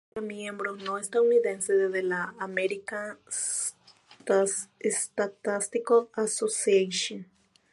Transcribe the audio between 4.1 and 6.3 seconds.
Statistical